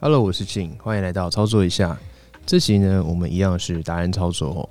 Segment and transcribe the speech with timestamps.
[0.00, 1.98] Hello，我是静，欢迎来到操作一下。
[2.46, 4.68] 这集呢，我们一样是达人操作哦。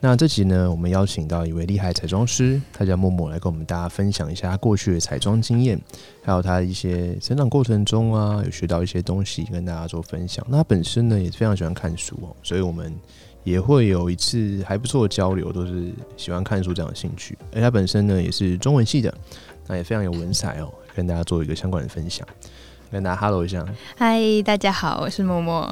[0.00, 5.78] 那这集呢，我们邀请到一位厉害彩妆师，他叫默默，来跟我们大家分享一下他过去的彩妆经验，
[6.24, 10.42] 还有他一些成长过程中啊，有学到一些东西跟大家做分享。
[10.48, 12.90] 那他本身呢，也非常喜欢看书哦，所以我们
[13.44, 17.36] 也会有一次还不错的交流，都是喜欢看书这样的兴趣。
[17.54, 19.14] 而他本身呢，也是中文系的，
[19.66, 22.26] 那也非常有文采哦，跟大家做一个相关的分享。
[22.90, 23.64] 跟大家 hello 一下。
[23.96, 25.68] 嗨，大家好，我是默默。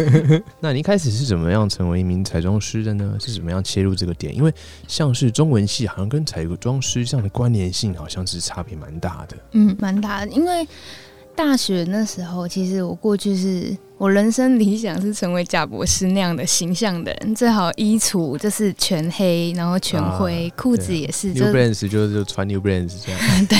[0.60, 3.16] 那你一开始是怎么样成为一名彩妆师的呢？
[3.20, 4.34] 是怎么样切入这个点？
[4.34, 4.52] 因为
[4.88, 9.36] 像是中文系，好像跟彩妆师这样的关联性，好像是差别蛮大的。
[9.52, 10.66] 嗯，蛮大的，因为
[11.36, 23.58] 大学那时候，其实我过去是我人生理想是成为贾博士那样的形象的人，最好衣橱就是全黑，然后全灰，裤、子也是，就 New Balance 就是穿 New Balance 这样， 对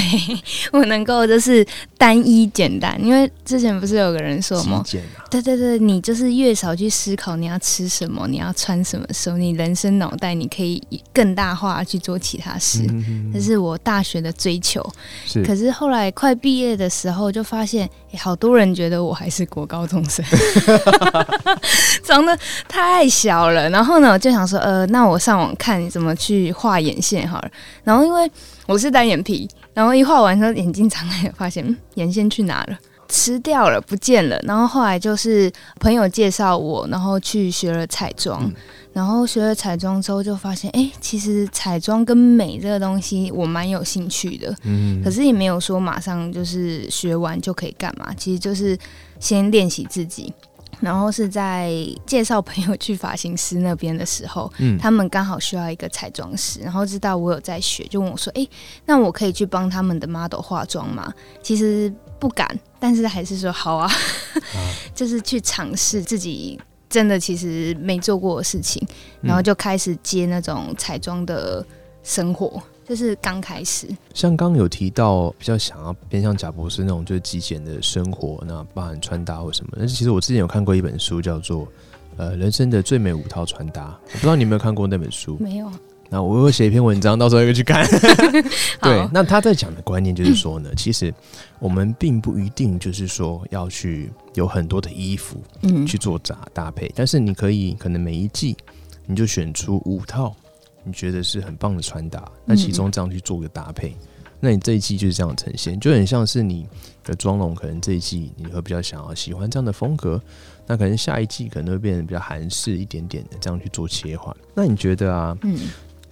[0.73, 1.65] 我能够就是
[1.97, 4.79] 单一简单，因为之前不是有个人说吗？
[4.79, 4.85] 啊，
[5.31, 10.83] 对对对，你就是越少去思考你要吃什么，你要穿什么时候，你人生脑袋你可以
[11.13, 12.85] 更大化去做其他事。
[12.89, 14.85] 嗯这是我大学的追求。
[15.25, 20.25] 是可是后来快毕业的时候，就发现、诶好多人觉得我还是国高中生，
[22.05, 23.69] 长得太小了。
[23.71, 27.51] 然后呢，我就想说，呃，那我上网看怎么去画眼线好了。
[27.83, 28.31] 然后因为
[28.67, 32.79] 我是单眼皮，然后一画完之后眼睛长开，发现、嗯、眼线去哪了？
[33.09, 34.39] 吃掉了，不见了。
[34.45, 38.43] 然后后来就是朋友介绍我，然后去学了彩妆。
[38.45, 38.55] 嗯
[38.95, 44.57] 然后学了彩妆之后，就发现，哎，其实彩妆跟美这个东西，我蛮有兴趣的。
[44.63, 48.79] 嗯可是也没有说马上就是学完就可以干嘛，其实就是
[49.19, 50.33] 先练习自己。
[50.81, 51.73] 然后是在
[52.05, 58.49] 介绍朋友去发型师那边的时候，嗯他们刚好需要一个彩妆师，然后知道我有在学，就问我说：“诶，
[58.85, 61.13] 那我可以去帮他们的 model 化妆吗？”
[61.43, 63.91] 其实不敢，但是还是说好啊，
[64.95, 66.61] 就是去尝试自己
[66.95, 68.81] 真的其实没做过的事情，
[69.23, 71.67] 嗯然后就开始接那种彩妆的
[72.05, 73.89] 生活，就是刚开始。
[74.15, 79.73] 像刚刚有提到比较想要偏向贾博士那种就是极简的生活，那包含穿搭或什么。
[79.77, 81.63] 但是其实我之前有看过一本书，叫做
[82.17, 85.37] 《呃人生的最美五套穿搭》，我不知道你有没有看过那本书。
[85.41, 85.69] 没有，
[86.11, 87.85] 那我会写一篇文章，到时候可以去看。
[88.81, 91.13] 对，那他在讲的观念就是说呢，其实
[91.59, 98.57] 我们并不一定就是说要去有很多的衣服嗯去做搭搭配，但是你可以可能每一季
[99.07, 100.35] 你就选出五套
[100.85, 103.97] 你觉得是很棒的穿搭，那其中这样去做个搭配。
[104.41, 106.67] 那你这一季就是这样呈现，就很像是你
[107.03, 110.21] 的妆容，可能这一季你会比较想要喜欢这样的风格，
[110.67, 114.37] 那可能下一季可能会变得比较韩式一点点的，这样去做切换。
[114.53, 115.59] 那你觉得啊，嗯，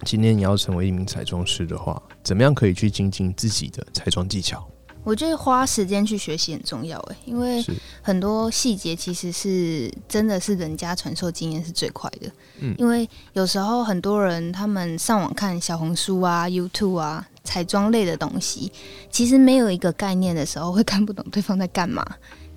[0.03, 4.67] 今天你要成为一名彩妆师的话，怎么样可以去精进自己的彩妆技巧？
[5.03, 7.61] 我觉得花时间去学习很重要诶，因为，
[8.01, 12.31] 很多细节其实是真的是人家传授经验是最快的。
[12.59, 18.71] 嗯因为有时候很多人他们上网看小红书啊、YouTube 啊、彩妆类的东西，
[19.09, 22.05] 其实没有一个概念的时候，会看不懂对方在干嘛，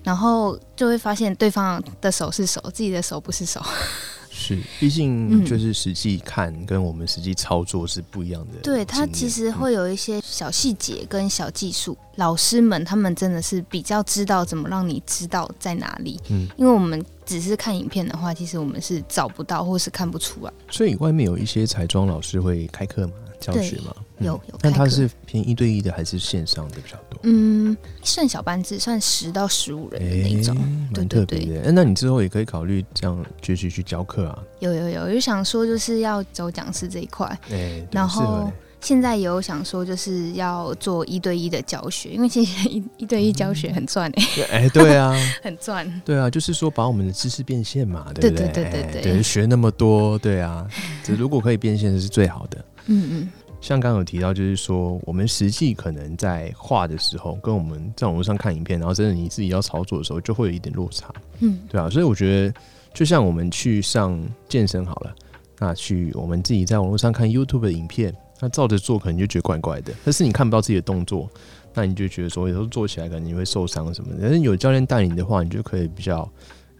[0.01, 3.61] 然后就会发现对方的手是手，自己的手不是手。
[4.37, 5.45] 是，毕竟嗯。
[5.47, 8.59] 就是实际看跟我们实际操作是不一样的。
[8.61, 20.51] 对，它其实会有一些小细节跟小技术，老师们他们真的是比较知道怎么让你知道在哪里，嗯，因为我们只是看影片的话，其实我们是找不到或是看不出来。
[20.71, 27.19] 所以外面有一些彩妆老师会开课嘛，教学嘛，有有但他是偏一对一的还是线上的比较多？
[27.23, 30.55] 嗯，算小班制，算十到十五人的那种。
[30.93, 31.67] 对蛮特对对，别的。
[31.67, 34.43] 哎那你之后也可以考虑这样继续去教课啊？
[34.59, 46.01] 有有有，就想说就是要走讲师这一块，哎，对然后现在也有想说就是要做一对一的教学，因为其实一一对一教学很赚诶、对哎，对啊， 很赚。
[46.05, 48.47] 对啊，就是说把我们的知识变现嘛，对不对？
[48.49, 50.65] 对对对学那么多，对啊，
[51.03, 52.65] 这如果可以变现是最好的。
[52.85, 53.29] 嗯嗯，
[53.59, 61.59] 像刚刚有提到，就是说我们实际可能在画的时候，跟我们在网络上看影片，然后真的你自己要操作的时候，就会有一点落差，嗯。
[61.67, 62.53] 对啊，所以我觉得，
[62.93, 65.15] 就像我们去上健身好了，
[65.59, 71.29] 那去我们自己在网络上看 YouTube 的影片，那照着做可能就觉得怪怪的，但是你看不到自己的动作，
[71.73, 76.29] 那你就觉得说有时候做起来可能你会受伤什么的，但是有教练带领的话，你就可以比较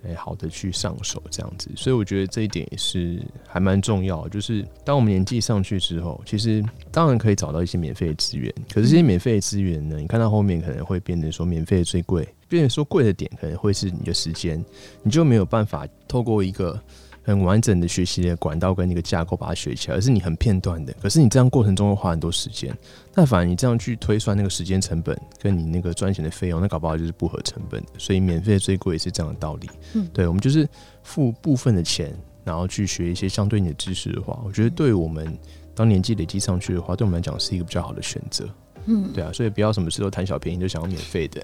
[0.04, 1.70] 诶、好的去上手这样子。
[1.76, 14.64] 所以我觉得这一点也是还蛮重要的，就是当我们年纪上去之后，其实当然可以找到一些免费的资源，可是这些免费的资源呢，你看到后面可能会变成说免费的最贵，变成说贵的点可能会是你的时间，
[15.02, 16.80] 你就没有办法透过一个。
[17.28, 20.94] 很完整的学习的管道跟一个架构把它学起来，而是你很片段的。
[21.02, 22.74] 可是你这样过程中会花很多时间，
[23.14, 27.90] 那反而你这样去推算那个时间成本跟你那个赚钱的费用，那搞不好就是不合成本的。
[27.98, 29.70] 所以免费的最贵也是这样的道理。
[29.94, 30.66] 嗯对，我们就是
[31.04, 32.16] 付部分的钱，
[32.46, 35.38] 然后去学一些相对你的知识的话，我觉得对我们
[35.76, 38.48] 当年纪累积上去的话，对我们来讲是一个比较好的选择。
[38.86, 41.42] 嗯，对啊，所以不要什么事都贪小便宜，就想要免费的。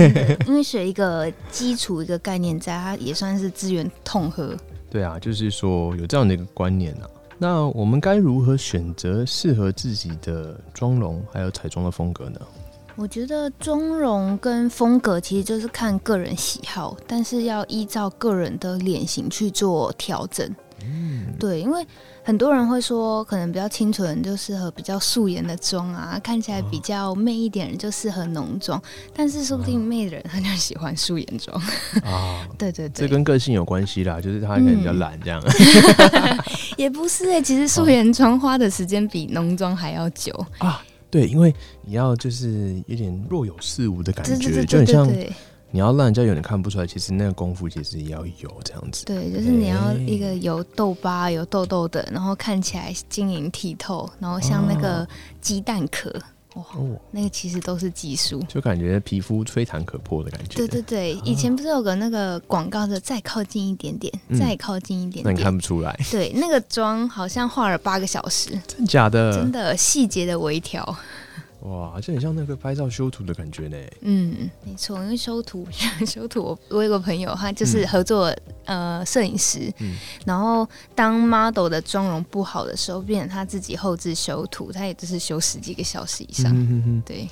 [0.48, 4.56] 因为学一个基础一个概念在，它也算是资源统合。
[4.88, 7.10] 对啊，就是说有这样的一个观念啊。
[7.38, 12.40] 那我们该如何选择适合自己的妆容还有彩妆的风格呢？
[12.94, 20.50] 我觉得妆容跟风格其实就是看个人喜好，但是要依照个人的脸型去做调整。
[20.82, 21.86] 嗯，对，因为
[22.22, 28.80] 很多人会说，可能比较清纯就适合比较素颜的妆啊，看起来比较媚一点人就适合浓妆，
[29.14, 31.60] 但是说不定媚的人他就喜欢素颜妆。
[32.02, 35.42] 啊，对对对这，跟个性有关系啦，就是他可能比较懒这样。
[36.76, 40.32] 也不是哎、其实素颜妆花的时间比浓妆还要久。
[40.58, 45.08] 啊，对，因为你要就是有点若有似无的感觉，对对对就很像
[45.70, 49.04] 你要让人家有点看不出来，其实那个功夫其实也要有这样子。
[49.04, 55.06] 对，就是你要哎一个有痘疤、有痘痘的，然后看起来晶莹剔透，然后像那个
[55.40, 56.10] 鸡蛋壳，
[56.54, 58.42] 哇，哦，那个其实都是技术。
[58.48, 60.56] 就感觉皮肤吹弹可破的感觉。
[60.56, 65.54] 对对对，以前不是有个那个广告的，再靠近一点点，嗯再靠近一点那你看。
[65.54, 69.32] 不出来，对，那个妆好像画了八个小时，真假的？
[69.34, 70.96] 真的细节的微调。
[71.66, 73.76] 哇，好像很像那个拍照修图的感觉呢。
[74.02, 75.66] 嗯，没错，因为修图
[76.06, 78.34] 修图我，我有个朋友，他就是合作、
[78.64, 86.52] 呃摄影师，嗯然后当 model 的妆容不好的时候，变成他自己后置修图，他也就是修十几个小时以上。
[86.54, 87.28] 嗯哼哼对，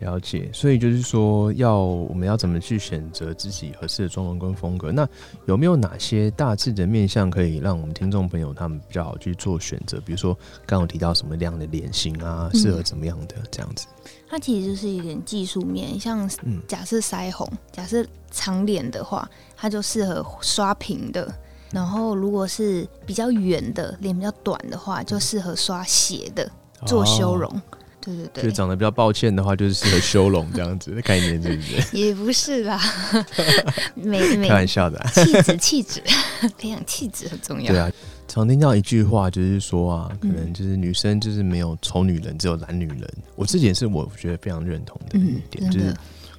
[0.00, 4.92] 了解，所以就是说，要我们要怎么去选择自己合适的妆容跟风格？
[4.92, 5.08] 那
[5.46, 10.00] 有没有哪些大致的面向可以让我们听众朋友他们比较好去做选择？
[10.00, 10.32] 比如说，
[10.66, 13.86] 刚刚有提到什么样的脸型啊，嗯适合怎么样的这样子？
[14.28, 21.32] 它其实就是一点技术面，像嗯假设腮红，假设长脸的话，它就适合刷平的。
[21.70, 26.50] 然后，如果是比较圆的脸比较短的话，就适合刷斜的
[26.86, 27.50] 做修容。
[27.50, 27.62] 哦
[28.00, 31.96] 对对对就，长得比较抱歉的话，就是适合修容这样子的概念， 是不是？
[31.96, 32.80] 也不是啦，
[33.94, 36.02] 美美开玩笑的啊、气质气质，
[36.56, 37.68] 培养气质很重要。
[37.68, 37.90] 对啊，
[38.26, 43.08] 常听到一句话，就是说啊，可嗯能就是女生就是没有丑女人，只有懒女人。
[43.34, 45.94] 我这点是我觉得非常认同的一嗯，点，就是，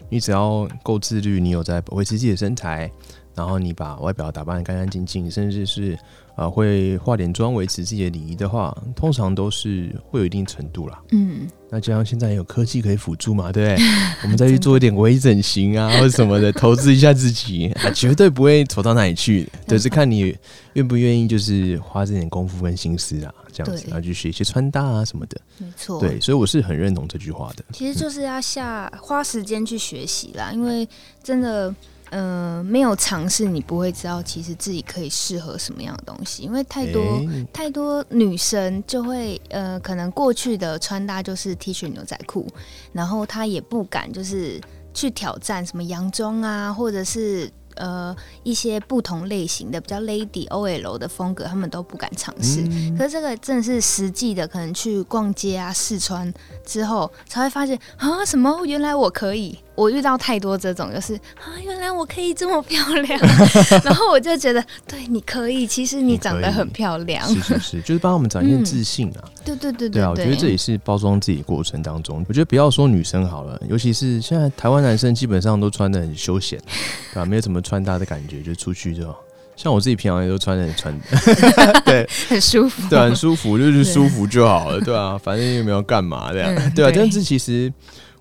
[0.09, 2.89] 你只要够自律，你有在维持自己的身材，
[3.35, 5.97] 然后你把外表打扮得干干净净，甚至是
[6.35, 10.99] 呃会化点妆维持自己的礼仪的话，通常都是会有一定程度啦。
[11.11, 13.85] 嗯，那加上现在有科技可以辅助嘛，对不对？
[14.23, 19.47] 我们再去做一点微整形啊，或者什么的，投资一下自己啊，绝对不会丑到哪里去。
[19.67, 20.35] 对，是看你
[20.73, 25.39] 愿不愿意，就是花这点功夫跟心思啊，这样子，对然后去学一些穿搭啊什么的。
[25.57, 25.99] 没错。
[25.99, 27.63] 对，所以我是很认同这句话的。
[27.71, 30.87] 其实就是要下花时间去学习啦，因为
[31.23, 31.73] 真的，
[32.09, 36.43] 呃，没有尝试，你不会知道其实自己可以适合什么样的东西。
[36.43, 42.47] 因为太多、诶太多女生就会，呃，可能过去的穿搭就是 T 恤牛仔裤，
[42.91, 44.59] 然后她也不敢就是
[44.93, 47.51] 去挑战什么洋装啊，或者是。
[47.75, 52.61] 呃，一些不同类型的比较 lady OL 的风格，他们都不敢尝试。
[52.69, 56.33] 嗯可是这个真的是实际的，可能去逛街啊、试穿
[56.65, 59.57] 之后，才会发现啊，什么原来我可以。
[59.79, 63.19] 我遇到太多这种，就是啊，原来我可以这么漂亮，
[63.83, 67.25] 然后我就觉得，对，你可以，其实你长得很漂亮。
[67.27, 69.23] 是是是，就是帮我们展现嗯自信啊。
[69.45, 72.25] 对对对对啊，我觉得这也是包装自己过程当中。
[72.27, 76.59] 我觉得不要说女生好了，尤其是现在台湾男生基本上都穿的很休闲，
[77.13, 79.15] 对吧、没有什么穿搭的感觉，就出去就。
[79.55, 80.99] 像我自己平常也都穿的很穿，
[81.83, 82.81] 对很舒服。
[82.89, 86.89] 对啊，很舒服，就是舒服就好了，对啊，反正又没有干嘛这样，嗯对啊。
[86.89, 87.71] 对但是其实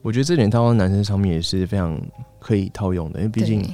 [0.03, 2.01] 我觉得这点套到男生上面也是非常
[2.39, 3.69] 可以套用的，因为毕竟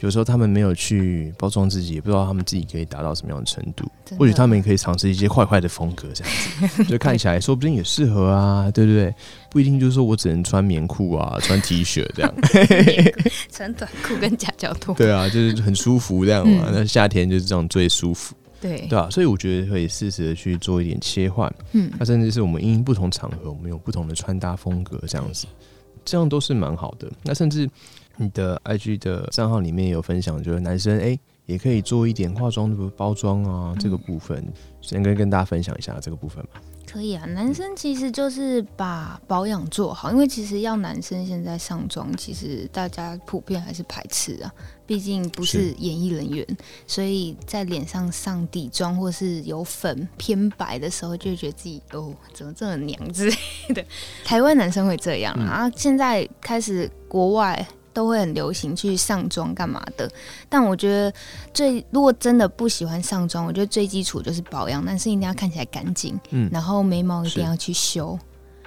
[0.00, 3.88] 有时候他们没有去包装自己，也不知道他们自己可以达到什么样的程度。
[4.18, 6.34] 或许他们也可以尝试一些坏坏的风格，这样
[6.68, 9.14] 子，就看起来说不定也适合啊，对不对？
[9.48, 12.34] 不一定就是说我只能穿棉裤啊，穿 T 恤这样，
[13.50, 14.94] 穿短裤跟夹脚拖。
[14.96, 16.64] 对啊，就是很舒服这样嘛。
[16.66, 25.46] 嗯那夏天就是这种最舒服，对对啊，所以我觉得可以适时的去做一点切换，嗯那甚至是我们因不同场合，我们有不同的穿搭风格这样子。
[26.04, 27.08] 这样都是蛮好的。
[27.22, 27.68] 那甚至
[28.16, 31.16] 你的 IG 的账号里面有分享，就是男生哎、
[31.46, 34.44] 也可以做一点化妆的包装啊，这个部分，
[34.80, 36.60] 先跟跟大家分享一下这个部分嘛。
[36.92, 44.52] 可以啊，男生其实就是把保养做好，因为其实要男生现在上妆，其实大家普遍还是排斥啊，
[44.84, 46.46] 毕竟不是是演艺人员，
[46.86, 53.36] 所以在脸上上底妆或是有粉偏白的时候，就会觉得自己哦怎么这么娘之类
[53.74, 53.82] 的。
[54.22, 57.66] 台湾男生会这样啊，现在开始国外。
[57.92, 60.10] 都会很流行去上妆干嘛的，
[60.48, 61.12] 但我觉得
[61.52, 66.48] 最如果真的不喜欢上妆，我觉得最基础就是保养，但是一定要看起来干净，嗯。
[66.52, 68.18] 然后眉毛一定要去修，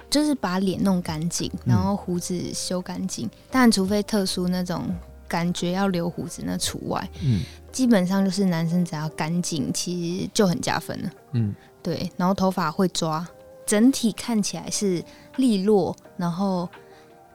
[0.08, 3.28] 就是把脸弄干净，然后胡子修干净。
[3.50, 4.82] 但除非特殊那种
[5.26, 7.42] 感觉要留胡子那除外，嗯。
[7.72, 11.10] 基本上就是男生只要干净，其实就很加分了。
[11.32, 13.28] 嗯，对，然后头发会抓，
[13.66, 15.04] 整体看起来是
[15.36, 16.66] 利落，然后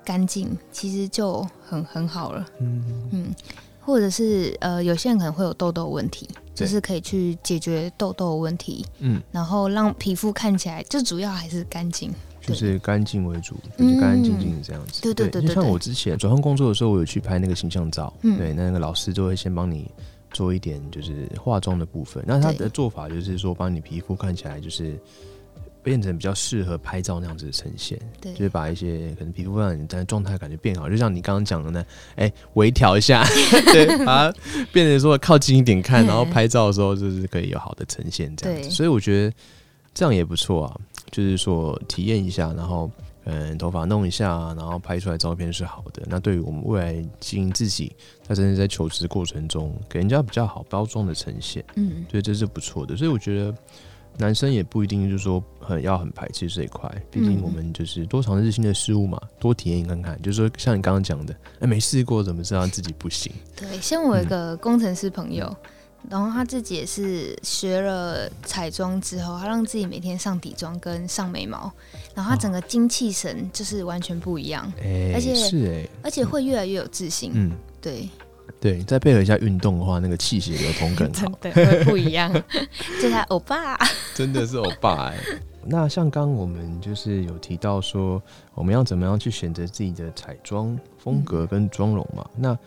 [0.03, 2.45] 干净，其实就很很好了。
[2.59, 3.35] 嗯嗯，
[3.79, 12.11] 或者是呃，有些人可能会有痘痘问题，就是可以去解决痘痘问题，嗯，然后让皮肤看起来，就主要还是干净。
[12.41, 14.99] 就是干净为主，就是干干净净这样子。
[15.03, 19.91] 对对对就像我之前转换工作的时候，我有去拍那个形象照，嗯对，那个老师就会先帮你
[20.31, 22.23] 做一点就是化妆的部分。
[22.25, 24.99] 那他的做法就是说，帮你皮肤看起来就是
[25.83, 31.85] 变成比较适合拍照那样子的呈现，对就是把一些可能皮肤让你的状态感觉变好，就像你刚刚讲的呢，
[32.15, 33.23] 哎、微调一下，
[33.73, 34.37] 对， 把它
[34.71, 38.69] 变成说靠近一点看，嗯 然后拍照的时候就是可以有好的呈现这样子。
[38.69, 39.35] 所以我觉得
[39.93, 40.79] 这样也不错啊，
[41.11, 42.89] 就是说体验一下，然后。
[43.25, 46.01] 嗯，头发弄一下，然后拍出来照片是好的。
[46.07, 47.95] 那对于我们未来经营自己，
[48.27, 52.97] 他真的在求职过程中，给人家比较好包装的呈现，嗯，对，这是不错的。
[52.97, 53.55] 所以我觉得
[54.21, 60.21] 男生也不一定就是说很要很排斥这一块，毕竟嗯我们就是多尝试新的事物嘛，多体验看看。
[60.21, 63.31] 就是说像你刚刚讲的，哎，没试过怎么知道自己不行？
[63.55, 63.67] 对。
[63.81, 65.53] 像我一个工程师朋友。
[66.09, 71.71] 然后他自己也是学了彩妆之后，他让自己每天上底妆跟上眉毛，
[72.15, 77.33] 然后他整个精气神就是完全不一样，哎，而且是哎，而且会越来越有自信。
[77.35, 78.09] 嗯，对，
[78.59, 81.31] 对，再配合一下运动的话，那个气血流通更好。
[81.41, 82.31] 真的会不一样。
[83.01, 83.77] 这他欧巴，
[84.13, 85.17] 真的是欧巴哎、
[85.65, 88.21] 那像刚刚我们就是有提到说，
[88.53, 92.29] 我们要怎么样去选择自己的彩妆风格跟妆容嘛？
[92.35, 92.57] 那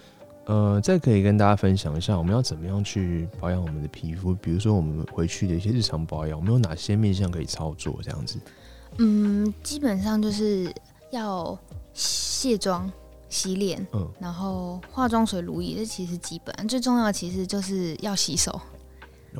[0.47, 4.35] 呃，再可以跟大家分享一下，我们要怎么样去保养我们的皮肤？
[4.35, 7.99] 比如说我们回去的一些日常保养，我们有哪些面向可以操作？
[8.03, 8.39] 这样子，
[8.99, 10.71] 嗯，基本上就是
[11.11, 11.59] 要
[11.95, 12.93] 卸妆、
[13.35, 16.69] 洗脸，嗯然后化妆水、乳液，这其实基本。
[16.69, 18.61] 最重要的其实就是要洗手。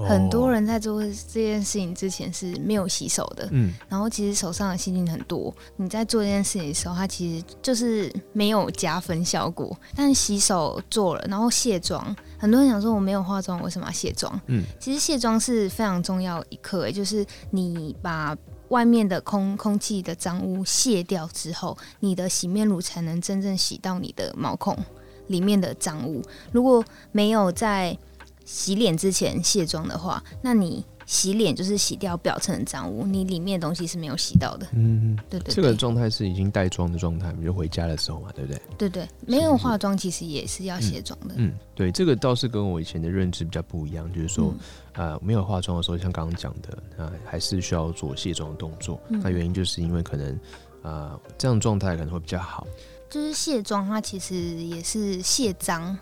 [0.09, 1.11] 很多哦，人在做这
[1.41, 5.55] 件事情之前是没有洗手的，嗯，然后其实手上的细菌很多。
[5.77, 9.77] 你在做这件事情的时候，它其实就是没有加分效果。
[9.95, 12.05] 但洗手做了，然后卸妆，
[12.37, 14.41] 很多人想说我没有化妆，为什么要卸妆？
[14.49, 18.37] 嗯，其实卸妆是非常重要一刻，就是你把
[18.75, 24.77] 外面的空空气的脏污卸掉之后，你的洗面乳才能真正洗到你的毛孔
[25.29, 26.21] 里面的脏污。
[26.51, 27.97] 如果没有在
[28.45, 34.67] 洗脸之前卸妆的话，那你洗脸就是洗掉表层的脏污，你里面的东西是没有洗到的。
[34.73, 38.63] 嗯，对对对，这个状态是已经带妆的状态，比如回家的时候嘛，对不对？
[38.79, 41.35] 对对，没有化妆其实也是要卸妆的。
[41.37, 44.55] 嗯，对，这个倒是跟我以前的认知比较不一样，就是说，
[44.95, 49.01] 嗯呃，没有化妆的时候，像刚刚讲的，呃，还是需要做卸妆的动作。
[49.09, 50.41] 嗯那原因就是因为可能，
[50.83, 52.67] 呃，这样状态可能会比较好。
[53.11, 55.97] 就是卸妆，它其实也是卸脏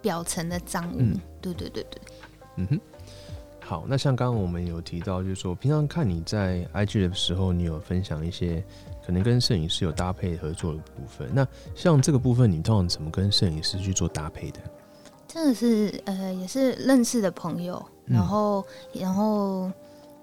[0.00, 0.96] 表层的脏污。
[0.98, 2.00] 嗯对对对对，
[2.56, 2.80] 嗯哼。
[3.68, 8.64] 好，那像刚刚我们有提到，就是说，平常看你在 IG 的时候，你有分享一些
[9.04, 11.28] 可能跟摄影师有搭配合作的部分。
[11.34, 11.44] 那
[11.74, 14.60] 像这个部分，你通常怎么跟摄影师去做搭配的？
[15.26, 19.68] 这个是呃也是认识的朋友，嗯然后、然后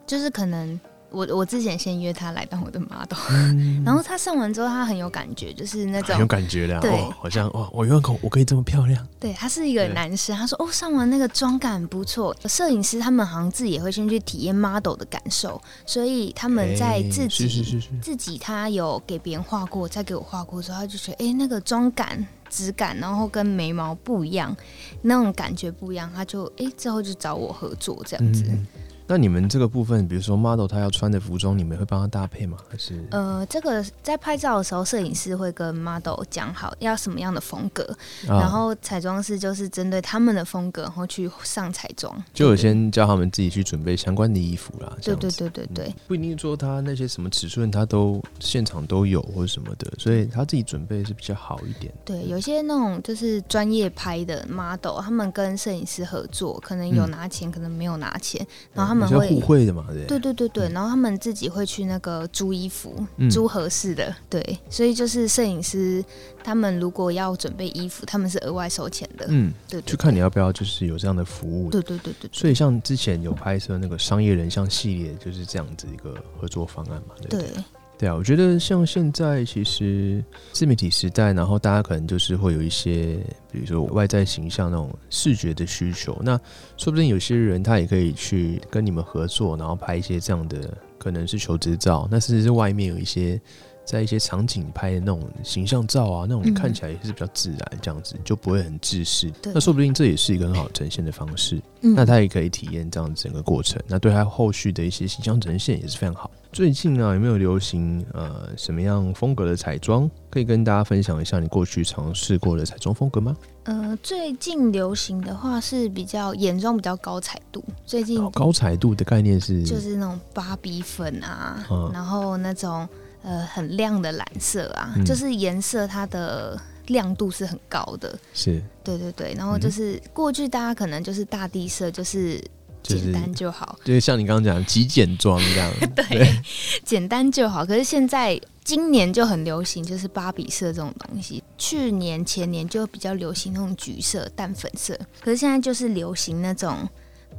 [0.08, 0.80] 就是可能
[1.14, 3.18] 我我之前先约他来当我的 model，、
[3.86, 6.90] 然后他上完之后他很有感觉，就是那种很有感觉的、啊，对。
[6.92, 12.36] 哦，好像哇，我原来我可以这么漂亮，对，他是一个男生，他说哦，上完那个妆感不错。
[12.46, 24.56] 摄影师他们好像自己也会先去体验 model 的感受，所以他们在哎自己、是是是是，自己他有给别人画过，再给我画过之后，他就觉得哎、诶那个妆感、质感，然后跟眉毛不一样，
[25.04, 28.44] 那种感觉不一样，他就哎、诶之后就找我合作这样子。
[28.48, 28.66] 嗯
[29.08, 32.58] 那你们这个部分，比如说 model 他要穿的服装，你们会帮他搭配吗？
[32.70, 37.84] 还是呃，这个在拍照的时候，摄影师会跟 model 讲好要什么样的风格，
[38.28, 42.24] 啊然后彩妆师就是针对他们的风格，然后去上彩妆。
[42.34, 44.96] 就有先叫他们自己去准备相关的衣服啦？
[45.02, 51.94] 这对对对对对，不一定说他那些什么尺寸他都现场都有或者什么的，所以他自己准备是比较好一点。
[52.06, 59.60] 对，有些那种就是专业拍的 model，他们跟摄影师合作，可能有嗯拿钱，可能没有拿钱，然后他们会互会。
[59.60, 60.20] 惠的嘛，对。
[60.20, 60.50] 对对？
[60.50, 63.30] 对然后他们自己会去那个租衣服，嗯。
[63.30, 66.04] 租合适的，对，所以就是摄影师
[66.44, 71.70] 他们如果要准备衣服，他们是额外收钱的，嗯，对对就看你要不要就是有这样的服务。
[71.72, 77.62] 对对对对对，所以像之前有拍摄那个商业人像系列，就是这样子一个合作方案嘛，对不
[78.04, 78.10] 对？
[78.10, 83.18] 啊，我觉得像现在其实自媒体时代，然后大家可能就是会有一些，
[83.52, 86.40] 比如说外在形象那种视觉的需求，那
[86.78, 93.40] 说不定有些人他也可以去跟你们合作，然后拍一些这样的，可能是求职照，那甚至是外面有一些
[93.86, 99.30] 在一些场景拍的那种形象照啊，那种嗯看起来也是比较自然，这样子就不会很制式。
[99.42, 101.62] 对那说不定这也是一个很好呈现的方式。
[101.82, 106.32] 嗯那他也可以体验这样整个过程，那对他后续的一些形象呈现也是非常好。
[106.54, 110.10] 最近啊，有没有流行呃什么样风格的彩妆？
[110.30, 113.36] 可以跟大家分享一下你过去尝试过的彩妆风格吗？
[113.64, 122.88] 呃，最近流行的话是比较眼妆比较高彩度，最近哦高彩度的概念是就是那种芭比粉啊，嗯然后那种
[123.24, 128.18] 呃很亮的蓝色啊，嗯就是颜色它的亮度是很高的。
[128.34, 132.38] 是对对对，然后就是过去大家可能就是大地色，就是
[132.84, 136.44] 就是简单就好，就是像你刚刚讲极简装这样， 对，
[136.84, 137.66] 简单就好。
[137.66, 141.44] 可是现在今年就很流行，就是芭比色这种东西。
[141.58, 146.78] 去年前年就比较流行那种橘色、淡粉色，可是现在就是流行那种。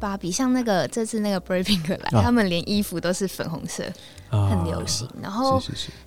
[0.05, 2.21] 芭比像那个这次那个 Brave Pink 来，啊。
[2.23, 3.83] 他们连衣服都是粉红色，
[4.29, 5.09] 啊很流行。
[5.23, 5.63] 然后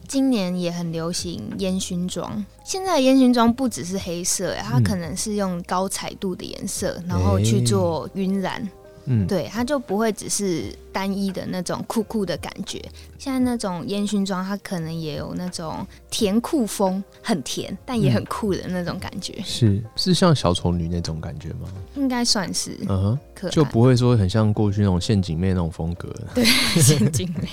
[0.07, 4.83] 今年也很流行烟熏妆，现在的烟熏妆不只是黑色，它嗯。
[4.83, 8.69] 可能是用高彩度的颜色，然后去做晕染，
[9.05, 12.83] 嗯，对，它就不会只是单一的那种酷酷的感觉。
[13.19, 21.69] 现在那种烟熏妆，它可能也有那种甜酷风，很甜但也很酷的那种感觉，是是像小丑女那种感觉吗？
[21.93, 23.51] 应该算是嗯哼，可爱。
[23.51, 26.43] 就不会说很像过去那种陷阱妹那种风格，对
[26.81, 27.47] 陷阱妹，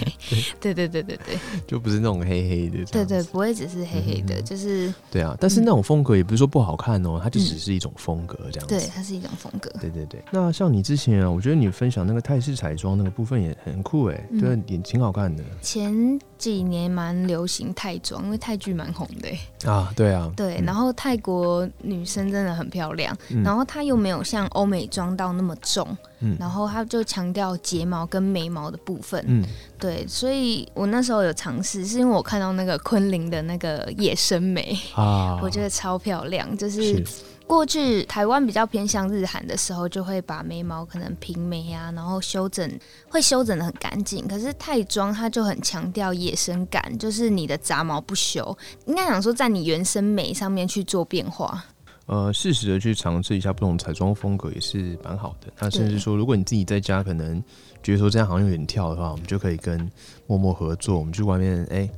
[0.58, 2.82] 对对对对对就不是那种黑黑的。
[2.86, 8.74] 对对，不会只是黑黑的，嗯就是对啊，但是那种风格也不是说不好看哦，它就嗯只是一种风格这样子。
[8.74, 9.70] 对，它是一种风格。
[9.80, 14.40] 对对对，那像你之前啊，我觉得你分享那个泰式彩妆那个部分也很酷哎，嗯。
[14.40, 15.42] 对，也挺好看的。
[15.60, 19.70] 前几年蛮流行泰妆，因为泰剧蛮红的欸。
[19.70, 19.92] 啊。
[19.96, 20.64] 对啊，对，嗯。
[20.64, 23.42] 然后泰国女生真的很漂亮，嗯。
[23.42, 25.86] 然后她又没有像欧美妆到那么重，
[26.20, 26.36] 嗯。
[26.38, 29.24] 然后她就强调睫毛跟眉毛的部分。
[29.26, 29.44] 嗯。
[29.78, 42.68] 对，所以我那时候有尝试，是因为我看到那个昆凌的那个野生眉，啊， 我觉得超漂亮，就是是过去台湾比较偏向日韩的时候，就会把眉毛可能平眉啊，然后修整，
[43.08, 44.26] 会修整的很干净。
[44.26, 51.64] 可是泰妆它就很强调野生感，就是你的杂毛不修，应该讲说在你原生眉上面去做变化。
[52.06, 55.50] 呃，适时的去尝试一下不同彩妆风格也是蛮好的。
[55.58, 57.42] 那甚至说，如果你自己在家可能
[57.82, 59.90] 觉得说这样好像有点跳的话，我们就可以跟
[60.26, 61.88] 默默合作，我们去外面哎、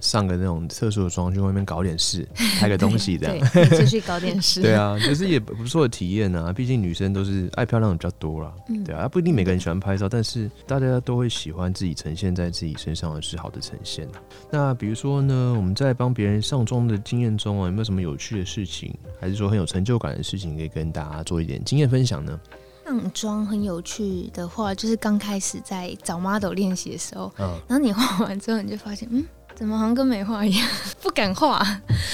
[0.00, 2.26] 上个那种特殊的妆，去外面搞点事，
[2.60, 3.48] 拍个东西这样。
[3.70, 4.62] 继续搞点 事。
[4.62, 6.52] 对，啊，就是也不错的体验啊。
[6.52, 14.22] 毕竟女生都是爱漂亮的比较多啦，嗯对啊，不一定每个人喜欢拍照，但是大家都会喜欢自己呈现在自己身上的是好的呈现啊。
[14.50, 22.38] 那比如说呢，我们在帮别人上妆的经验中啊，有没有什么有趣的事情，还是说很有成就感的事情，可以跟大家做一点经验分享呢？
[22.84, 29.24] 上妆很有趣的话，就是刚开始在找 model 练习的时候，嗯，然后你画完之后，你就发现，嗯，
[29.56, 30.68] 怎么好像跟没画一样，
[31.00, 31.66] 不敢画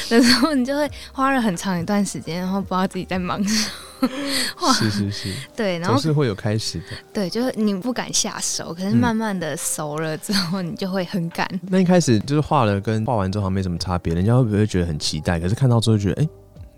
[0.08, 3.70] 的时候，你就会花了很长一段时间，然后不知道自己在忙什么。
[4.56, 6.86] 画是是是，对，然后总是会有开始的。
[7.12, 11.48] 对，就是你不敢下手，可是嗯慢慢的熟了之后，你就会很敢。
[11.68, 15.38] 那一开始就是画了跟画完之后好像没什么差别，人家会不会觉得很期待？
[15.38, 16.28] 可是看到之后觉得，哎、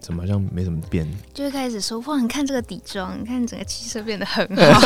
[0.05, 1.09] 怎么好像没怎么变？
[1.33, 4.79] 就会开始说哇，你看这个底妆，你看整个气色变得很好，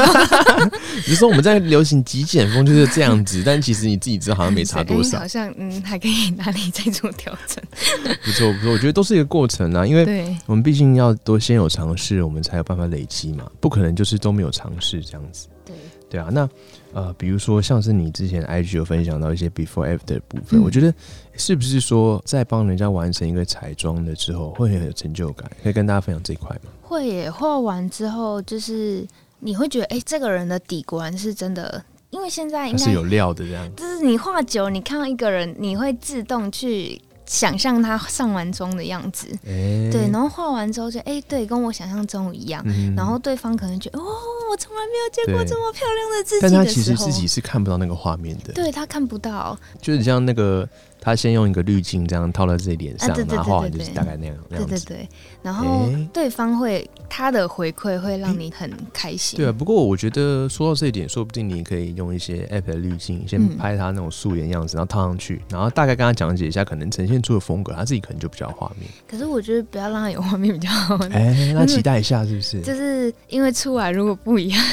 [1.09, 5.27] 你说我们在流行极简风就是这样子，但其实你自己知道好像没差多少好。
[5.27, 7.61] 像嗯还可以哪里再做调整。
[8.23, 15.49] 不错不错，我觉得都是一个过程啊，因为，我们毕竟要都先有尝试，我们才有办法累积嘛，不可能就是都没有尝试这样子。
[15.67, 15.75] 对，
[16.09, 16.49] 对啊，那
[16.99, 20.93] 呃，比如说像是你之前 IG 有分享到一些 before after 的部分，嗯我觉得
[21.37, 25.49] 是不是说在帮人家完成一个彩妆的之后，会很有成就感？
[25.63, 26.73] 可以跟大家分享这一块吗？
[26.83, 29.07] 会耶，画完之后就是
[29.39, 33.77] 你会觉得，哎、这个人的底果然是真的，因为现在应该是有料的这样。
[33.77, 42.62] 就是你画久，你看到一个人，你会自动去想象他上完妆的样子，欸、对，然后画完之后就，哎、对，跟我想象中一样。
[42.67, 42.95] 嗯。
[42.97, 44.03] 然后对方可能觉得，哦，
[44.51, 50.67] 我从来没有见过这么漂亮的自己但他其实自己是看不到那个画面的，对他看不到，就是像那个
[51.01, 54.79] 他先用一个滤镜这样套在自己脸上，啊对对然后画完就是大概那样那对对。
[54.81, 55.09] 对，
[55.43, 63.57] 然后哎对方会他的回馈会让你很开心，对啊，不过我觉得说到这一点，说不定你可以用一些 app 的滤镜，先嗯。
[63.59, 68.89] 拍他那种素颜样子，然后套上去，然后大概跟他讲解一下可能呈现出的风格，他自己可能就比较画面。
[69.09, 72.61] 可是我觉得不要让他有画面比较好，哎、 那期待一下是不是？
[72.61, 74.65] 就是因为出来如果不一样，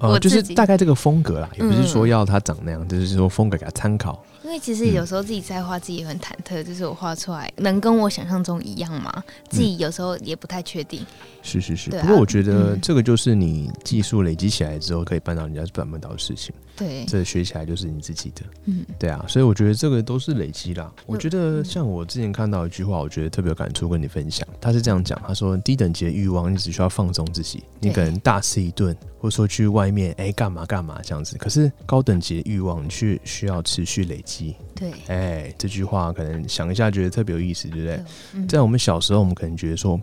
[0.00, 1.86] 呃， 我就是大概这个风格啦，也不是嗯。
[1.86, 4.22] 说要他长那样，就是说风格给他参考。
[4.58, 9.22] 其实有时候自己在画，自己也很忐忑，就是我画出来能跟我想象中一样吗？
[9.48, 11.04] 自己有时候也不太确定。
[11.42, 16.54] 是是是，啊不过我觉得嗯这个就是你技术累积起来之后，可以办到人家办不到的事情。
[16.76, 20.92] 对，这学起来就是你自己的，嗯，对啊，所以我觉得这个都是累积啦。
[21.06, 24.46] 我觉得像我之前看到一句话，我觉得特别有感触，跟你分享。
[24.60, 28.94] 他是这样讲，他说低等级的欲望，你只需要放纵自己，你可能大吃一顿，
[29.26, 31.36] 或者说去外面哎干嘛干嘛这样子。
[31.36, 34.54] 可是高等级的欲望，却需要持续累积。
[34.76, 38.00] 对，哎，这句话可能想一下觉得特别有意思，对不对？
[38.34, 40.00] 嗯在我们小时候，我们可能觉得说，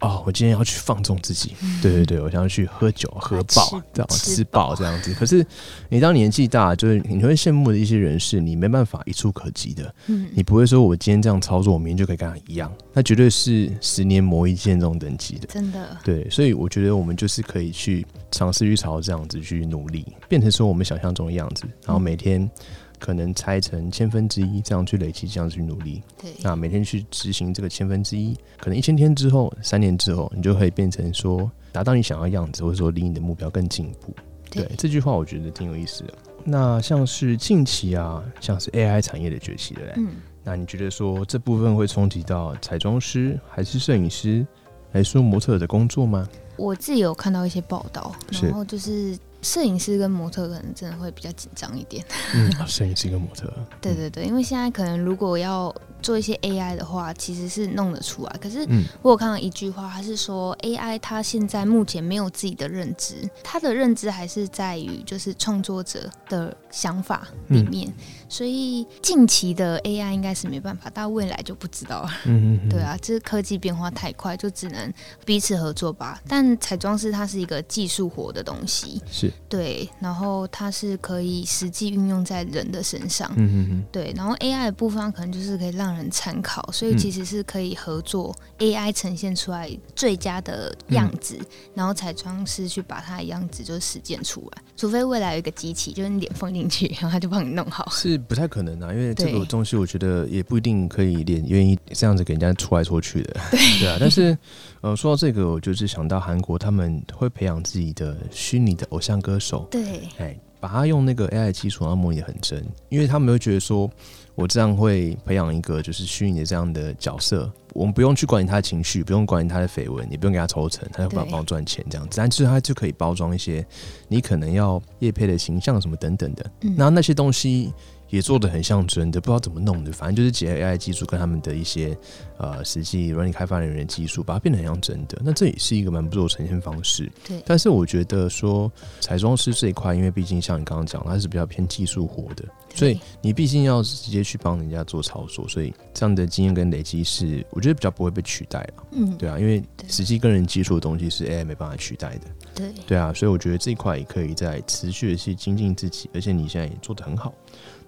[0.00, 5.14] 哦，我今天要去放纵自己，对对对，我想要去喝酒、喝饱吃，这样吃吃饱这样子。
[5.14, 5.44] 可是
[5.88, 9.94] 你当年纪大，就是你会羡慕的一些人是，你没办法一触可及的。
[10.08, 15.46] 嗯你不会说我今天这样操作，我明天就可以跟他一样，那绝对是十年磨一剑这种等级的。
[15.46, 22.48] 真的，对，所以我觉得我们就是可以去尝试去朝这样子去努力，变成说我们想象中的样子，然后每天
[22.98, 26.02] 可能拆成千分之一，这样去累积，这样去努力。
[26.20, 34.14] 对，那每天去执行这个千分之一，可能一千天之后、三年之后，你就可以变成说达到你想要的样子，或者说离你的目标更进一步。
[34.50, 36.14] 对对，这句话我觉得挺有意思的。
[36.44, 40.04] 那像是近期啊，像是 AI 产业的崛起，对不对？
[40.04, 40.08] 嗯，
[40.44, 44.46] 那你觉得说这部分会冲击到彩妆师，还是摄影师，
[44.92, 46.28] 还是说模特的工作吗？
[46.56, 52.04] 我自己有看到一些报道，然后就是摄影师跟模特可能真的会比较紧张一点。
[52.34, 53.48] 嗯，啊摄影师跟模特，
[53.80, 55.72] 对对对，因为现在可能如果要
[56.06, 58.30] 做一些 AI 的话，其实是弄得出来。
[58.40, 67.92] 可是嗯我有看到一句话，他是说 AI 它现在目前没有自己的认知，它的认知还是在于就是创作者的想法里面，
[68.28, 72.10] 所以近期的 AI 应该是没办法，但未来就不知道了。
[72.26, 74.92] 嗯嗯，对，啊，这科技变化太快，就只能
[75.24, 76.22] 彼此合作吧。
[76.28, 83.28] 但彩妆师它是一个技术活的东西，是，对，然后它是可以实际运用在人的身上。
[83.36, 86.98] 嗯嗯嗯，对，然后 AI 的部分可能就是可以让人参考，所以嗯。
[86.98, 91.46] 其实是可以合作 AI 呈现出来最佳的样子，嗯。
[91.74, 94.62] 然后彩妆师去把它的样子就实践出来。
[94.76, 97.88] 除非未来有一个机器，就是你脸放进去， 然后他就帮你弄好。
[97.90, 103.58] 是不太可能啊，因为这个东西我觉得也不一定可以脸愿意这样子给人家戳来戳去的，对。
[103.80, 103.96] 对啊。
[104.00, 104.36] 但是
[104.80, 113.90] 呃，说到这个，我就是想到韩国他们会培养自己的虚拟的偶像歌手，对，哎，把它用那个 AI 的技术，然后模拟很真，因为他们会觉得说，
[114.36, 123.66] 我这样会培养一个就是虚拟的这样的角色，我们不用去管理他的情绪，不用管理他的绯闻，也不用给他抽成，他就帮对帮我赚钱这样子，但是他就可以包装一些
[124.06, 127.72] 你可能要叶配的形象什么等等的，嗯然后那些东西。
[128.08, 131.96] 也做的很像真的，不知道怎么弄的，反正就是结合 AI 技术跟他们的一些
[132.38, 135.20] 呃实际软件开发人员的技术，把它变得很像真的。
[135.24, 137.10] 那这也是一个蛮不错的呈现方式。
[137.26, 148.84] 对但是我觉得说彩妆师这一块，因为毕竟像你刚刚讲，它是比较偏技术活的，所以你毕竟要直接去帮人家做操作，所以这样的经验跟累积是我觉得比较不会被取代了。
[148.92, 152.26] 嗯，对啊，因为实际跟人接触的东西是 AI 没办法取代的。
[152.54, 157.34] 对，对啊，所以我觉得这一块也可以在持续的去精进自己，而且你现在也做得很好。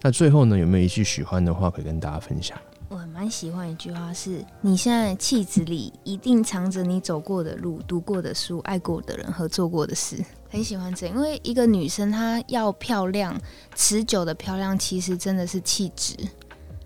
[0.01, 2.59] 那最后呢，有没有一句喜欢的话可以跟大家分享？
[2.89, 10.25] 我蛮喜欢一句话是：你现在气质里一定藏着你走过的路、读过的书、爱过的人和做过的事。
[10.49, 13.39] 很喜欢这，因为一个女生她要漂亮、
[13.75, 16.17] 持久的漂亮，其实真的是气质。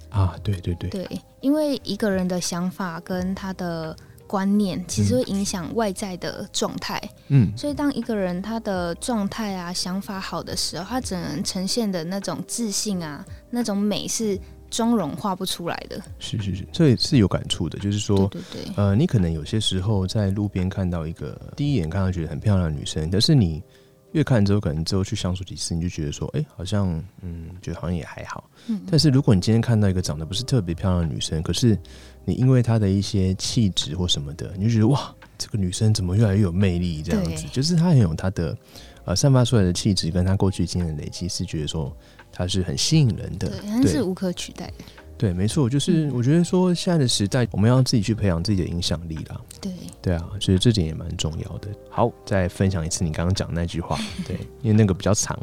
[0.09, 3.97] 啊，对对对，对，因为一个人的想法跟她的
[4.33, 6.99] 观念，其实会影响外在的状态。
[7.29, 14.39] 嗯，所以，当一个人他的状态啊、想法好的时候，他只能呈现的那种自信啊、那种美是
[14.71, 16.01] 妆容画不出来的。
[16.19, 18.27] 是是是，这也是有感触的，就是说。
[18.29, 23.63] 对对对，呃，你可能有些时候在路边看到一个第一眼看到觉得很漂亮的女生，但是你
[24.13, 26.89] 越看之后，可能之后去相处几次，你就觉得说，哎、好像
[27.23, 28.49] 嗯，觉得好像也还好。
[28.69, 31.79] 嗯，但是如果你今天看到一个长得不是特别漂亮的女生，可是
[32.25, 37.03] 你因为她的一些气质或什么的，你就觉得哇，这个女生怎么越来越有魅力？
[37.03, 38.57] 这样子，就是她很有她的
[39.05, 41.95] 呃散发出来的气质，跟她过去经验的累积，是觉得说
[42.31, 43.69] 她是很吸引人的对，。
[43.71, 44.85] 她是无可取代的。
[45.23, 49.41] 对，没错，就是我觉得说现在的时代，我们要自己去培养自己的影响力啦。
[49.61, 49.71] 对，
[50.03, 51.69] 对啊，所以这点也蛮重要的。
[51.89, 55.39] 好，再分享一次你刚刚讲的那句话， 对，因为那个比较长，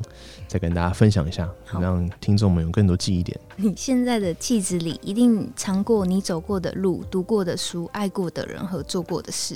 [0.49, 3.39] 再跟大家分享一下，让听众们有更多记忆点。
[3.55, 9.55] 你现在的气质里一定尝过你走过的路、读过的书、爱过的人和做过的事，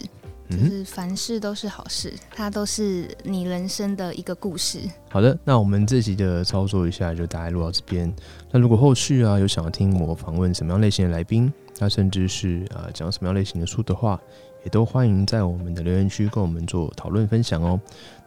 [0.49, 4.79] 就是凡事都是好事，它都是你人生的一个故事。
[5.09, 8.13] 好的，那我们这集的操作一下就大概录到这边。
[8.51, 14.19] 那如果后续啊有想要听我访问什么样类型的来宾，那甚至是啊讲什么样类型的书的话，
[14.63, 17.79] 也都欢迎在我们的留言区跟我们做讨论分享哦。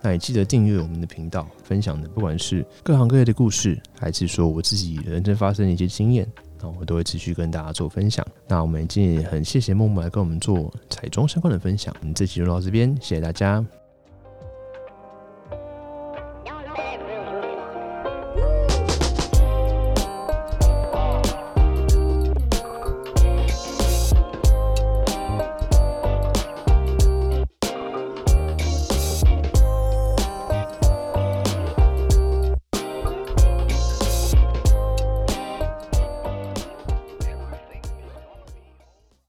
[0.02, 6.26] 那也记得订阅我们的频道，分享的不管是各行各业的故事，还是说我自己人生发生的一些经验，
[6.61, 8.27] 那我都会持续跟大家做分享。
[8.49, 11.95] 那我们今天也很谢谢默默来跟我们做彩妆相关的分享。
[12.01, 13.64] 我们这期就到这边，谢谢大家，